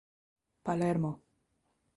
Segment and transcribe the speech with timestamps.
[0.65, 1.11] Palermo.